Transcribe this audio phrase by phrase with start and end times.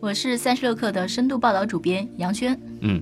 [0.00, 2.58] 我是三十六克的深度报道主编杨轩。
[2.80, 3.00] 嗯。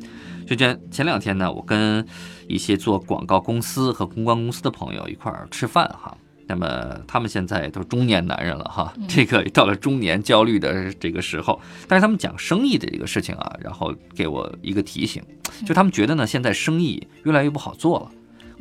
[0.48, 2.04] 轩轩前两天呢，我跟
[2.48, 6.16] 一些做广告公司和公关公司的朋友一块儿吃饭哈。
[6.46, 15.22] 那么他们现在都是中年男人了哈，这个到了中年焦虑的这个时候，但是他们讲生意的这个事情啊，然后给我一个提醒，
[15.66, 18.10] 就他们觉得呢，现在生意越来越不好做了。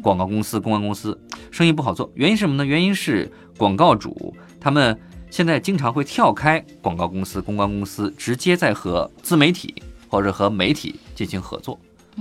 [0.03, 1.17] 广告公司、公关公司
[1.49, 2.65] 生意不好做，原因是什么呢？
[2.65, 9.73] 原因是广告主他们现在经常会跳开广告公司、公关公司，直接在和自媒体。
[10.09, 11.77] 或者和媒体进行合作，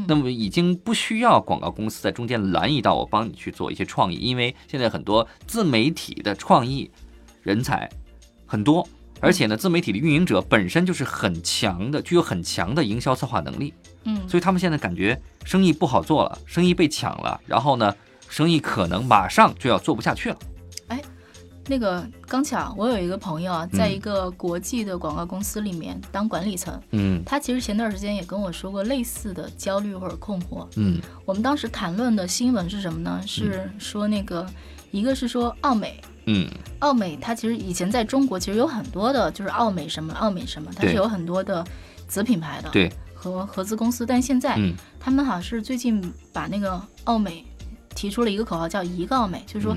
[0.08, 6.90] 那么已经不需要广告公司在中间拦一道，我帮你去做一些创意，因为现在很多自媒体的创意
[7.44, 7.88] 人才
[8.44, 8.84] 很多，
[9.20, 17.94] 而且呢，自媒体的运营者本身就是很强的，具有很强的营销策划能力，嗯，所以他们现在感觉生意不好做了，生意被抢了，然后呢，
[18.28, 20.36] 生意可能马上就要做不下去了。
[21.68, 26.80] 那个刚巧，我有一个朋友啊，在一个国际的广告公司里面当管理层。
[26.92, 30.66] 嗯，他其实前段时间也跟我说过类似的焦虑或者困惑。
[30.76, 33.20] 嗯，我们当时谈论的新闻是什么呢？
[33.26, 34.46] 是说那个，
[34.92, 36.00] 一个是说奥美。
[36.26, 41.66] 嗯，奥美它其实以前在中国其实有很多的，就是奥美什么奥美什么，它是有很多的
[42.06, 42.68] 子品牌的。
[42.70, 42.92] 对。
[43.14, 44.56] 和合资公司，但现在
[45.00, 47.44] 他们好像是最近把那个奥美
[47.94, 49.74] 提出了一个口号，叫一个奥美，就是说。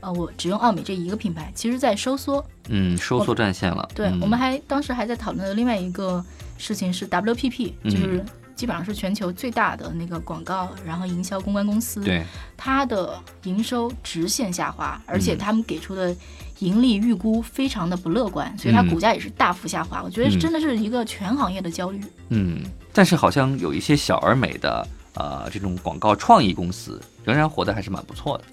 [0.00, 3.88] 呃，我只用奥美这一个品牌，其实在收缩，嗯，收缩战线了。
[3.94, 6.24] 对，我们还当时还在讨论的另外一个
[6.58, 12.24] 事情是 WPP，就是基本上是全球最大的那个广告，然后营销公关公司，对，
[12.56, 16.14] 它的营收直线下滑，而且他们给出的
[16.58, 20.02] 盈利预估非常的不乐观，所以它股价也是大幅下滑。
[20.02, 22.00] 我觉得真的是一个全行业的焦虑。
[22.28, 28.44] 嗯，但是好像有一些小而美的呃这种广告创意公司仍然活得还是蛮不错的。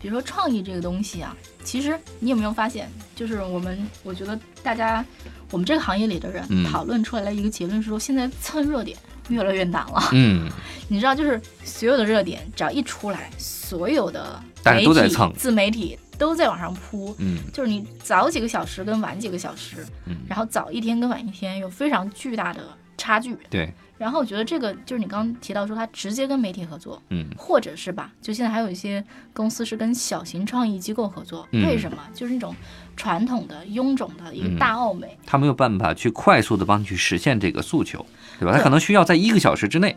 [0.00, 5.04] 比如说创意这个东西啊，其实你有没有发现，就是我们我觉得大家
[5.50, 8.96] 我们这个行业里的人讨论出来的一个结论是说，现在蹭热点
[9.28, 10.08] 越来越难了。
[10.12, 10.48] 嗯，
[10.88, 17.14] 你知道，就是所有的热点只要一出来，所有的媒体、自媒体都在往上扑。
[17.18, 22.62] 嗯，就是你早几个小时跟晚几个小时，嗯，然后早一天跟晚一天有非常巨大的
[22.98, 23.34] 差距。
[23.48, 23.72] 对。
[23.96, 31.98] 然后我觉得这个就是你刚刚提到说他直接跟媒体合作，嗯，或者是吧，就现在还有一些公司是跟小型创意机构合作，为什么？
[32.14, 32.54] 就是那种
[32.96, 38.06] 传统的臃肿的一个大奥美，他没有办法去快速的帮你去实现这个诉求，
[38.38, 38.52] 对吧？
[38.56, 39.96] 他可能需要在一个小时之内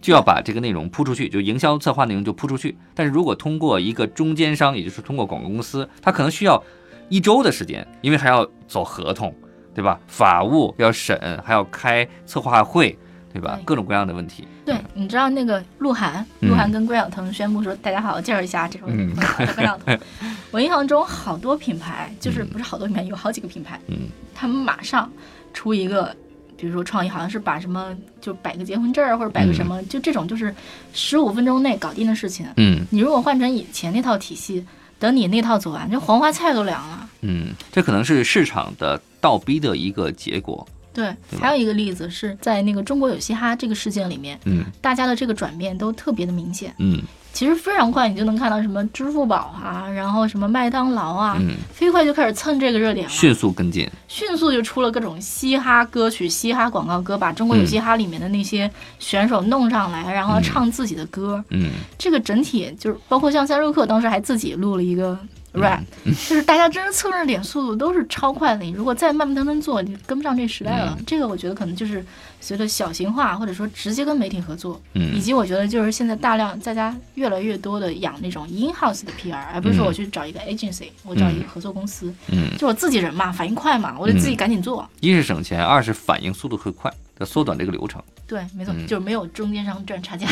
[0.00, 2.74] 就要把这个内容铺出去，就营销策划内容就铺出去。
[2.94, 6.64] 但是如果通过一个中间商，也就是通过广告公司，他可能需要
[7.10, 9.34] 一周的时间，因为还要走合同，
[9.74, 9.98] 对吧？
[10.06, 12.98] 法务要审，还要开策划会。
[13.32, 13.58] 对吧？
[13.64, 14.46] 各种各样的问题。
[14.62, 19.98] 对，你知道那个鹿晗，鹿晗跟关晓彤宣布说：“大家好，介绍一下这首关晓彤。”
[20.52, 24.00] 我印象中好多品牌，就是不是好多品牌，有好几个品牌，嗯，
[24.34, 25.10] 他们马上
[25.54, 26.14] 出一个，
[26.58, 30.54] 比如说创意，好像是把什么就摆个结婚证或者摆个什么，就这种就是
[30.92, 32.46] 十五分钟内搞定的事情。
[32.58, 34.62] 嗯，你如果换成以前那套体系，
[34.98, 37.01] 等你那套走完，这黄花菜都凉了。
[37.22, 40.66] 嗯，这可能是市场的倒逼的一个结果。
[40.94, 41.10] 对，
[41.40, 47.00] 还有一个例子是在那个中国有嘻哈这个事件里面，嗯，大家的这个转变都特别的明显，嗯，
[47.32, 65.18] 其实非常快，你就能看到什么支付宝啊，然后什么麦当劳啊，嗯，飞快就开始蹭这个热点了，迅速跟进，迅速就出了各种嘻哈歌曲、嘻哈广告歌，把中国有嘻哈里面的那些选手弄上来，然后唱自己的歌，嗯，这个整体就是包括像三六克当时还自己录了一个。
[65.52, 68.64] rap，就是大家真是蹭热点速度都是超快的。
[68.64, 70.98] 你如果再慢慢腾腾做，你跟不上这时代了。
[71.06, 72.04] 这个我觉得可能就是
[72.40, 84.88] 随着小型化，或者说直接跟媒体合作，以及我觉得就是现在大量大家越来越多的养那种 in house 的 PR，而不是说我去找一个 agency，我找一个合作公司，嗯，就我自己人嘛，反应快嘛，我得自己赶紧做。
[85.00, 88.02] 一是省钱，二是反应速度会快，要缩短这个流程。
[88.26, 90.26] 对，没错，就是没有中间商赚差价。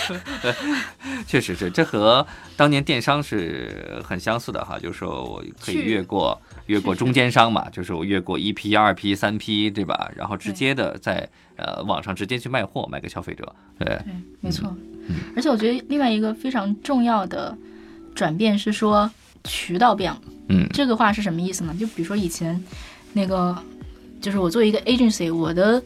[1.26, 2.26] 确实是，这和
[2.56, 10.10] 当年电商是很相似的哈，就是说我可以越过越过中间商嘛，就是我越过一批、二批、三批，对吧？
[10.16, 13.54] 然后直接的在呃网上直接去卖货，卖给消费者。
[13.78, 14.74] 对，对，没错。
[15.36, 17.56] 而且我觉得另外一个非常重要的
[18.14, 19.08] 转变是说
[19.44, 20.20] 渠道变了。
[20.48, 21.74] 嗯，这个话是什么意思呢？
[21.78, 22.60] 就比如说以前
[23.12, 23.56] 那个，
[24.20, 25.82] 就是我作为一个 agency，我的。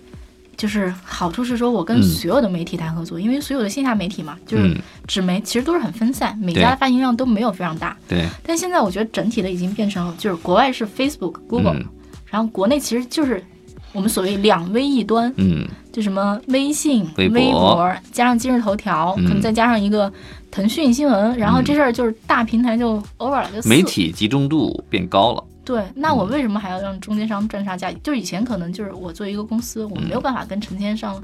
[0.57, 7.97] 就是好处是说我跟嗯所有的媒体谈合作，因为所有的线下媒体嘛，就是嗯纸媒其实都是很分散，每家的发行量都没有非常大。
[8.07, 11.85] 对，但现在我觉得整体的已经变成了，就是国外是 Facebook、Google，、嗯
[12.27, 13.43] 然后国内其实就是
[13.95, 20.13] 我们所谓两微一端，嗯就什么微信、微微博加上今日头条，嗯可能再加上一个
[20.51, 25.43] 腾讯新闻，然后这事儿就是大平台就 over 了，就媒体集中度变高了。
[25.71, 27.93] 对，那我为什么还要让中间商赚差价？
[28.03, 31.23] 就是以前可能就是我作为一个公司，我没有办法跟成千上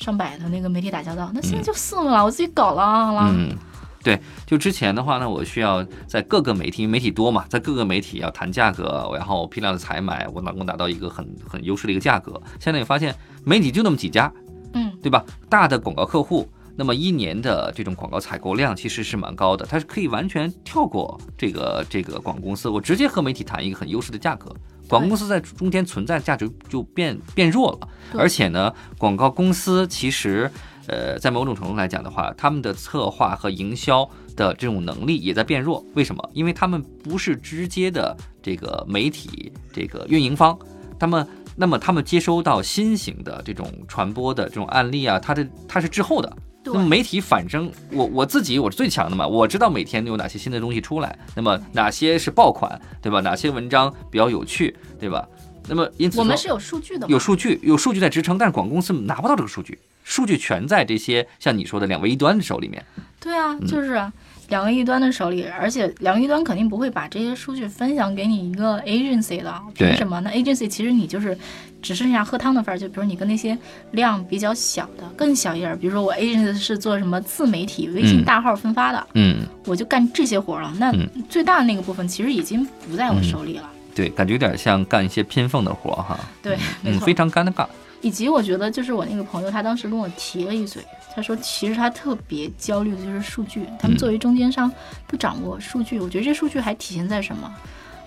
[0.00, 2.82] 上百的那个媒体打交道，那现在就算了，我自己搞了，
[3.12, 3.30] 啦。
[3.32, 3.56] 嗯，
[4.02, 12.32] 对，就之前的话呢，我需要在各个媒体，因为媒体多嘛，在各个媒体要谈价格，然后批量的采买，我能够达到一个很很优势的一个价格。
[12.58, 13.14] 现在你发现
[13.44, 14.32] 媒体就那么几家，
[14.72, 15.24] 嗯，对吧？
[15.48, 24.54] 大的广告客户，那么一年的这种广告采购量其实是蛮高的，它是可以完全跳过这个这个广告公司，我直接和媒体谈一个很优势的价格。
[24.86, 27.88] 广告公司在中间存在价值就变变弱了，
[28.18, 30.50] 而且呢，广告公司其实，
[30.88, 34.06] 呃，在某种程度来讲的话，他们的策划和营销
[34.36, 35.82] 的这种能力也在变弱。
[35.94, 36.30] 为什么？
[36.34, 40.58] 因为他们不是直接的这个媒体这个运营方，
[40.98, 46.36] 他们那么他们接收到新型的这种传播的这种案例啊，它的它是滞后的。
[46.64, 53.20] 对那么媒体反正我我自己我是最强的嘛，我知道每天有哪些新的东西出来，那么哪些是爆款，对吧？
[53.20, 55.28] 哪些文章比较有趣，对吧？
[55.68, 62.84] 那么因此说我们是有数据的，有数据，有数据在支撑，但是广告公司拿不到这个数据，数据全在这些像你说的两微一端的手里面。
[63.20, 64.12] 对啊，嗯就是啊
[64.48, 70.20] 两个一端的手里，而且两个一端肯定不会把这些数据分享给你一个 agency 的，凭什么？
[70.20, 71.36] 那 agency 其实你就是
[71.80, 73.56] 只剩下喝汤的份儿，就比如你跟那些
[73.92, 80.72] 量比较小的、更小一点儿，比如说我 agency 是做什么自媒体、微信嗯大号分发的，嗯，我就干这些活儿了。
[80.78, 83.70] 那嗯最大的那个部分其实已经不在我手里了。
[83.94, 86.18] 对，感觉有点像干一些拼缝的活哈。
[86.42, 87.06] 对，没嗯，错。
[87.06, 87.66] 非常尴尬。
[88.04, 90.84] 以及我觉得，就是我那个朋友，他当时跟我提了一嘴，
[91.14, 94.70] 他说其实他特别焦虑的就是数据，他们嗯作为中间商
[95.06, 97.50] 不掌握数据，我觉得这数据还体现在什么？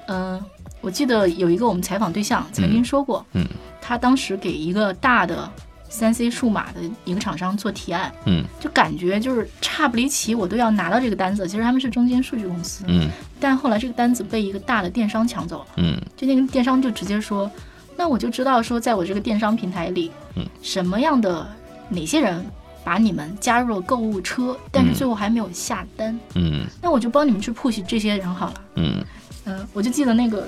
[0.09, 0.41] 嗯、
[0.79, 3.45] 我记得有一个我们采访对象曾经说过，嗯
[3.81, 5.51] 他当时给一个大的
[5.89, 11.47] 三 C 数码的一个厂商做提案，嗯就感觉就是差不离奇，我都要拿到这个单子。
[11.47, 13.09] 其实他们是中间数据公司，嗯
[13.39, 15.67] 但后来这个单子被一个大的电商抢走了。
[15.77, 17.49] 嗯就那个电商就直接说，
[17.97, 21.45] 那我就知道说，在我这个电商平台里，嗯，什么样的
[21.89, 22.45] 哪些人
[22.83, 24.93] 把你们加入了购物车，但是嗯。
[24.93, 26.65] 最后还没有下单，嗯。
[26.81, 28.61] 那我就帮你们去 push 这些人好了。
[28.75, 29.03] 嗯。
[29.45, 30.47] 嗯、我就记得那个，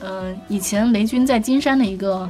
[0.00, 2.28] 嗯、以前雷军在金山的一个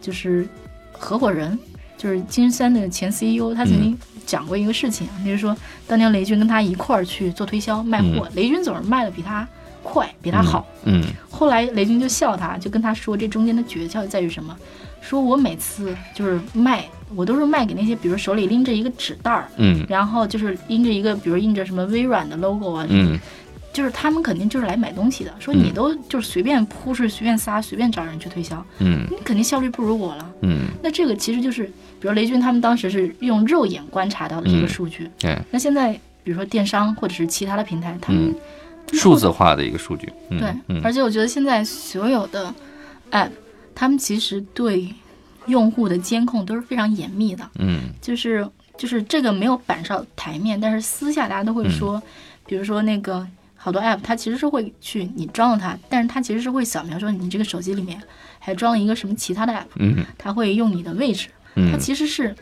[0.00, 0.46] 就是
[0.92, 1.58] 合伙人，
[1.98, 5.56] 就是金山的前 CEO，他曾经讲过一个事情，就是说
[5.86, 9.48] 当年雷军跟他一块儿去做推销卖货，雷军总是卖的比他
[9.84, 10.66] 快，比他好。
[10.84, 14.56] 嗯后来雷军就笑他，就跟他说这中间的诀窍在于什么？
[15.00, 16.84] 说我每次就是卖，
[17.14, 23.20] 我都是卖给那些，比如手里拎着一个纸袋儿，嗯然后就是拎着一个，比如印着什么微软的 logo 啊，嗯
[23.72, 25.34] 就是他们肯定就是来买东西的。
[25.38, 30.30] 说你都就是随便铺是随便撒，随便找人去推销，嗯你肯定效率不如我了。
[30.40, 31.64] 嗯，那这个其实就是，
[32.00, 35.10] 比如雷军他们当时是用肉眼观察到的这个嗯数据。
[35.18, 35.92] 对，那现在
[36.22, 38.34] 比如说电商或者是其他的平台，他们嗯
[38.92, 40.12] 数字化的一个数据。
[40.30, 42.54] 嗯对，嗯而且我觉得现在所有的
[43.10, 43.30] app，
[43.74, 44.88] 他们其实对
[45.46, 52.02] 用户的监控都是非常严密的，嗯就是就是这个没有板上台面，但是私下大家都会说，
[52.46, 58.00] 比如说那个好多 app，它其实是会去你装了它，但是它其实是会扫描说你这个手机里面
[58.38, 62.34] 还装了一个什么其他的 app，嗯它会用你的位置，它嗯，其实是。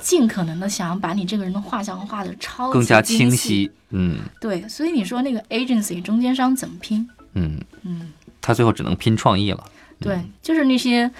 [0.00, 3.70] 尽可能的想要把你这个人的画像画的超更加，清晰。
[3.90, 4.18] 嗯。
[4.40, 7.08] 对，所以你说那个 agency 中间商怎么拼？
[7.34, 9.64] 嗯，嗯，他最后只能拼创意了。
[10.00, 11.10] 对，就是那些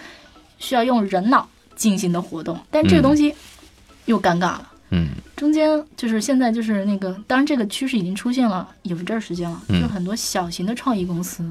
[0.58, 3.34] 需要用人脑进行的活动，但这个东西
[4.06, 4.70] 又尴尬了。
[4.90, 5.08] 嗯。
[5.36, 9.80] 中间就是现在就是那个，当然这个趋势已经出现了有一阵儿时间了，嗯。
[9.80, 11.48] 就是很多小型的创意公司，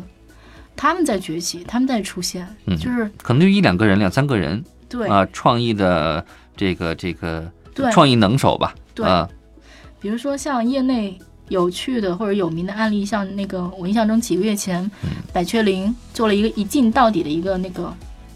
[0.75, 2.77] 他们在崛起，他们在出现，嗯。
[2.77, 6.25] 就是可能就一两个人、两三个人对、啊，创意的
[6.55, 8.73] 这个这个对，创意能手吧。
[8.93, 9.05] 对。
[9.05, 9.27] 啊，
[9.99, 11.17] 比如说像业内
[11.49, 15.09] 有趣的或者有名的案例，像那个我印象中几个月前，嗯。
[15.33, 17.93] 百雀羚做了一个一镜到底的一个那个。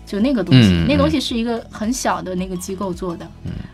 [0.08, 3.30] 就那个东西，嗯那东西是一个很小的那个机构做的，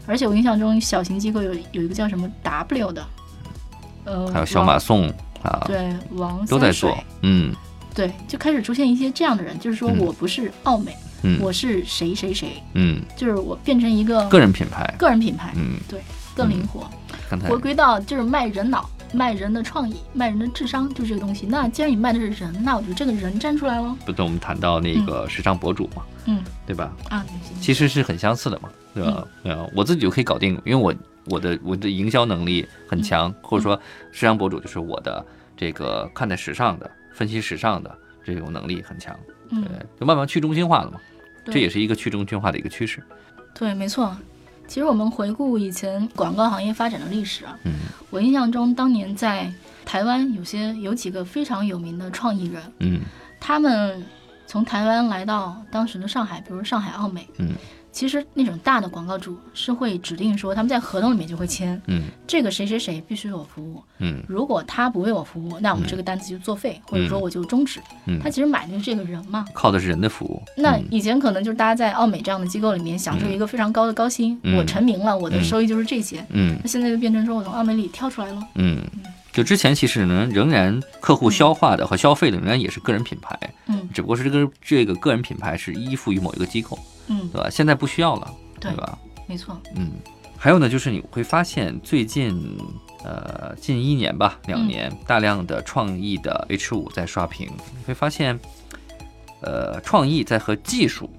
[0.07, 3.05] 而且我印象中小型机构有有一个叫什么 W 的，
[4.05, 5.07] 呃，还有小马宋
[5.43, 6.97] 啊，对王都在做。
[7.21, 7.53] 嗯。
[7.93, 9.99] 对，就开始出现一些这样的人，就是说嗯。
[9.99, 14.93] 我不是奥美，嗯我是谁谁谁，嗯，就是我变成一个个人品牌。
[14.97, 16.01] 个人品牌，嗯，对
[16.35, 16.89] 更灵活，
[17.29, 17.49] 刚才。
[17.49, 21.45] 回归到就是卖人脑、卖人的创意、卖人的智商，就这个东西。
[21.45, 26.43] 那既然你卖的是人，那我觉得这个人站出来了，不是我们谈到那个时尚博主嘛，嗯。
[26.65, 26.93] 对吧？
[27.09, 27.25] 啊，
[27.59, 29.27] 其实是很相似的嘛，对吧？
[29.43, 30.93] 对啊，我自己就可以搞定，因为我
[31.25, 33.75] 我的我的营销能力很强，或者说
[34.11, 35.23] 时尚博主就是我的
[35.57, 39.13] 这个看待时尚的、分析时尚的这种能力很强，
[39.49, 41.12] 对嗯，，就慢慢去中心化了嘛，对
[41.45, 43.01] 这也是一个去中心化的一个趋势。
[43.53, 44.15] 对，没错。
[44.65, 47.73] 其实我们回顾以前广告行业发展的历史啊，嗯
[48.09, 49.51] 我印象中当年在
[49.85, 53.01] 台湾有些有几个非常有名的创意人，嗯
[53.39, 54.03] 他们
[54.45, 57.49] 从台湾来到当时的上海，比如上海奥美，嗯
[57.91, 67.79] 其实那种大的广告主是会指定说他们在合同里面就会签，嗯这个谁谁谁必须为我服务，嗯如果他不为我服务，那我们这个单子就作废，或者说我就终止。
[68.07, 69.45] 嗯他其实买的就是这个人嘛。
[69.53, 70.41] 靠的是人的服务。
[70.57, 76.25] 嗯那以前可能就是大家在奥美这样的机构里面享受一个非常高的高薪，嗯我成名了，我的嗯收益就是这些。
[76.31, 78.41] 嗯那现在就变成说我从奥美里跳出来了。
[78.55, 78.81] 嗯，
[79.33, 87.49] 就之前其实呢，仍然客户消化的和消费的仍然也是个人品牌，嗯只不过是这个这个个人品牌是依附于某一个机构，嗯，对吧？
[87.49, 88.97] 现在不需要了，对对吧？
[89.27, 89.59] 没错。
[89.75, 89.91] 嗯，
[90.37, 92.57] 还有呢，就是你会发现最近
[93.03, 98.39] 呃近一年吧，两年、大量的创意的 H 五在刷屏，你会发现，
[99.41, 101.09] 呃，创意在和技术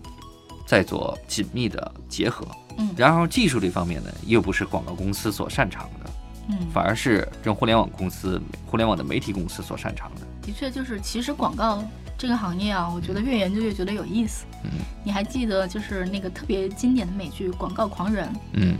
[0.64, 2.46] 在做紧密的结合。
[2.76, 6.03] 嗯然后技术这方面呢，又不是广告公司所擅长的，
[6.48, 10.20] 嗯，反而是这种互联网公司、互联网的媒体公司所擅长的。
[10.42, 11.82] 的确就是，其实广告
[12.18, 14.44] 这个行业啊，我觉得越研究越觉得有意思。
[14.64, 14.70] 嗯
[15.06, 18.26] 你还记得就是那个特别经典的美剧《广告狂人》？
[18.54, 18.76] 嗯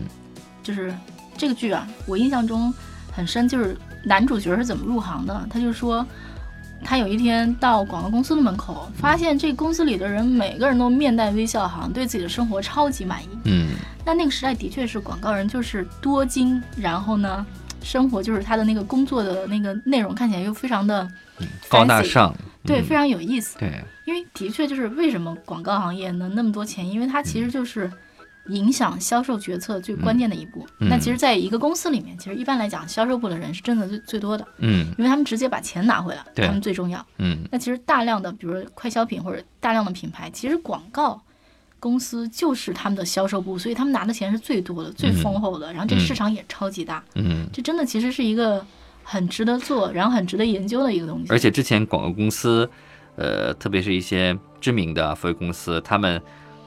[0.62, 0.94] 就是
[1.36, 2.72] 这个剧啊，我印象中
[3.12, 5.46] 很深，就是男主角是怎么入行的。
[5.50, 6.06] 他就说，
[6.82, 13.28] 他有一天到广告公司的门口，发现这公司里的人每个人都面带微笑，好像对自己的生活超级满意。
[13.44, 13.68] 嗯
[14.04, 17.44] 那那个时代的确是广告人就是多金，然后呢，
[17.82, 21.08] 生活就是他的那个工作的那个内容看起来又非常的
[21.68, 22.34] 高大上，
[22.64, 23.58] 对，嗯非常有意思。
[23.58, 27.90] 对，因为的确就是为什么广告行业能那么多钱，因为它其实就是
[28.48, 30.66] 影响销售决策最关键的一步。
[30.80, 37.04] 嗯那其实，在一个公司里面，其实一般来讲，销售部的人是挣的最最多的，嗯因为他们直接把钱拿回来，对他们最重要。
[37.18, 41.20] 嗯那其实大量的，比如说快消品或者大量的品牌，其实广告
[41.84, 47.04] 公司就是他们的销售部，所以他们拿的钱是最多的、最丰厚的，然后这市场也超级大。
[47.14, 47.46] 嗯。
[47.52, 48.64] 这真的其实是一个
[49.02, 51.26] 很值得做，然后很值得研究的一个东西。
[51.28, 52.66] 而且之前广告公司，
[53.16, 56.18] 呃，特别是一些知名的服务公司，他们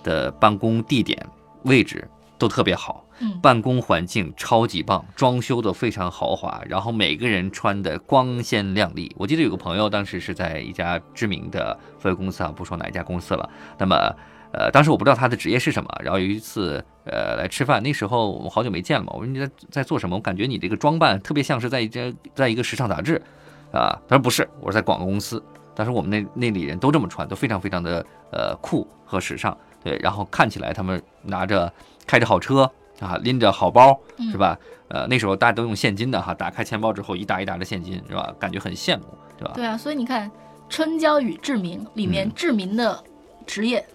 [0.03, 1.17] 的办公地点、
[1.63, 2.07] 位置
[2.37, 9.11] 都特别好，嗯办公环境超级棒，装修的非常豪华，然后每个人穿的光鲜亮丽。
[9.17, 13.49] 我记得有个朋友当时是在一家知名的服务公司啊，不说哪一家公司了。
[13.79, 14.15] 那么，
[14.57, 20.15] 呃，当时我不知道他的职业是什么，然后有一次，呃，来吃饭，那时候我们好久没见了嘛，我说你在在做什么？
[20.15, 23.21] 我感觉你这个装扮特别像是在一家在一个时尚杂志，
[23.71, 25.41] 啊，他说不是，我是在广告公司。
[25.75, 31.71] 当时我们那那里人都这么穿，都非常非常的呃酷和时尚，对，然后看起来他们拿着
[32.07, 32.67] 开着好车
[32.99, 34.57] 啊，拎着好包，嗯是吧？
[34.87, 38.33] 呃，那时候大家都用现金的哈，打开钱包之后一沓一沓的现金，是吧？
[38.39, 39.03] 感觉很羡慕，
[39.37, 39.51] 对吧？
[39.53, 40.27] 对啊，所以你看
[40.67, 43.03] 《春娇与志明》里面嗯志明的
[43.45, 43.85] 职业，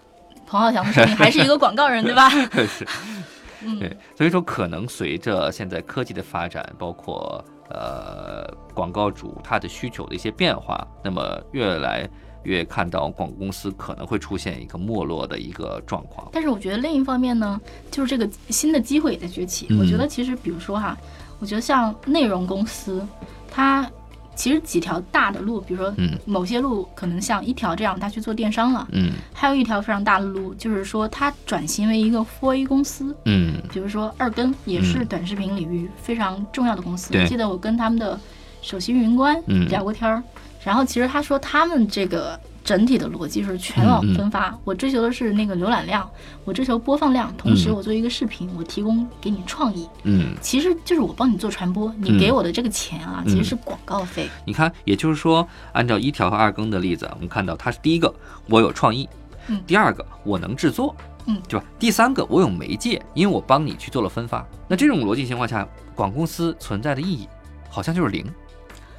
[0.45, 2.29] 彭浩翔的设定还是一个广告人，对吧？
[3.79, 12.05] 对，所以说可能随着现在科技的发展，包括呃广告主他的需求的一些变化，那么越来
[12.43, 16.27] 越看到广告公司可能会出现一个没落的一个状况。
[16.33, 17.59] 但是我觉得另一方面呢，
[17.89, 19.67] 就是这个新的机会也在崛起。
[19.69, 20.97] 嗯我觉得其实比如说哈，
[21.39, 23.01] 我觉得像内容公司，
[23.49, 23.89] 它
[24.35, 26.17] 其实几条大的路，比如说嗯。
[26.25, 28.87] 某些路可能像一条这样，他去做电商了。
[28.91, 29.11] 嗯。
[29.33, 33.55] 还有一条非常大的路，就是说他转型为一个 4A 公司，嗯。
[33.71, 37.11] 比如说二根也是嗯短视频领域非常重要的公司。
[37.11, 37.21] 对。
[37.21, 38.19] 我记得我跟他们的
[38.61, 39.67] 首席运营官嗯。
[39.69, 40.23] 聊过天儿，
[40.63, 46.09] 然后其实他说他们这个整体的逻辑是全网分发，我追求的是那个浏览量，
[46.45, 47.75] 我追求播放量，同时嗯。
[47.75, 52.17] 我做一个视频，我提供给你创意，嗯，其实就是我帮你做传播，你嗯。
[52.17, 54.29] 给我的这个钱啊，其实是广告费。
[54.45, 58.13] 你看，也就是说，按照一条和二更的例子，我们看到它是第一个，
[58.47, 59.05] 我有创意；
[59.47, 61.65] 嗯第二个，我能制作，嗯对吧？
[61.77, 64.45] 第三个，我有媒介，因为我帮你去做了分发。
[64.69, 67.27] 那这种逻辑情况下，广告公司存在的意义
[67.69, 68.25] 好像就是零，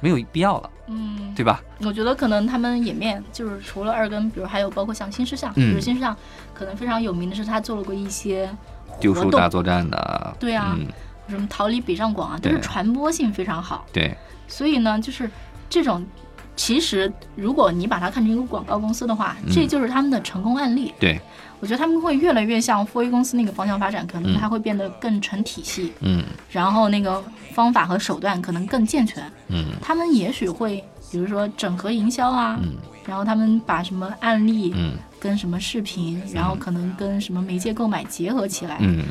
[0.05, 1.59] 没有必要了，嗯，对吧？
[1.79, 5.71] 我觉得可能他们演变就是除了二更，比如还有包括像新事项，嗯。
[5.71, 6.15] 比如新事项
[6.53, 8.47] 可能非常有名的是他做了过一些
[8.99, 10.85] 丢书大作战的，对啊嗯，
[11.27, 13.83] 什么逃离北上广啊，都是传播性非常好。
[13.91, 14.15] 对，
[14.47, 15.27] 所以呢，就是
[15.67, 16.05] 这种，
[16.55, 19.53] 其实如果你把它看成一个广告公司的话，嗯。
[19.53, 20.93] 这就是他们的成功案例。
[20.99, 21.19] 对，
[21.59, 24.37] 我觉得他们会越来越向 4A 公司那个方向发展，可能嗯。
[24.39, 26.23] 它会变得更成体系，嗯。
[26.49, 29.23] 然后那个方法和手段可能更健全。
[29.49, 29.65] 嗯。
[29.81, 32.73] 他们也许会，比如说整合营销啊，嗯。
[33.05, 34.93] 然后他们把什么案例嗯。
[35.17, 39.03] 跟什么视频，然后可能跟什么媒介购买结合起来，嗯，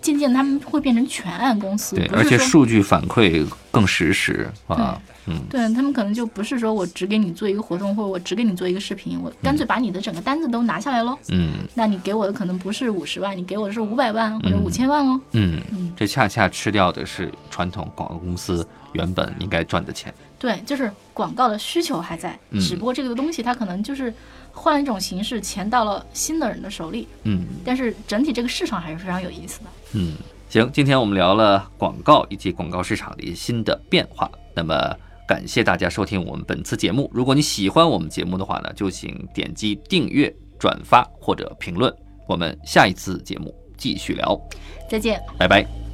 [0.00, 11.18] 渐渐他们会变成全案公司，对，而且数据反馈更实时啊，嗯对他们可能就不是说我只给你做一个活动，或者我只给你做一个视频，我干脆把你的整个单子都拿下来喽。
[11.28, 15.20] 嗯那你给我的可能不是五十万，你给我的是五百万或者嗯五千万哦。
[15.32, 20.12] 嗯嗯，这恰恰吃掉的是传统广告公司原本应该赚的钱。
[20.38, 24.12] 对，就是广告的需求还在，嗯只不过这个东西它可能就是
[24.52, 29.66] 换了一种形式，钱到了新的人的手里，嗯但是整体这个市场还是非常有意思的。
[29.94, 30.14] 嗯，
[30.48, 34.30] 行，今天我们聊了广告以及广告市场的一些新的变化。
[34.54, 34.94] 那么
[35.26, 37.10] 感谢大家收听我们本次节目。
[37.12, 41.92] 如果你喜欢我们节目的话呢，就请点击订阅、转发或者评论。
[42.28, 44.40] 我们下一次节目继续聊，
[44.88, 45.20] 再见。
[45.38, 45.87] 拜拜。